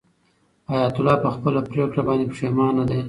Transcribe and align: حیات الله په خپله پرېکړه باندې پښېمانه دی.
حیات 0.71 0.95
الله 0.99 1.15
په 1.23 1.29
خپله 1.35 1.59
پرېکړه 1.69 2.01
باندې 2.07 2.25
پښېمانه 2.31 2.83
دی. 2.89 2.99